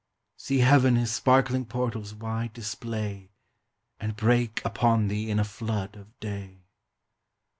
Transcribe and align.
See 0.35 0.61
Heaven 0.61 0.95
his 0.95 1.11
sparkling 1.11 1.63
portals 1.65 2.15
wide 2.15 2.53
display, 2.53 3.29
And 3.99 4.15
break 4.15 4.59
upon 4.65 5.09
thee 5.09 5.29
in 5.29 5.37
a 5.37 5.43
flood 5.43 5.95
of 5.95 6.19
day! 6.19 6.63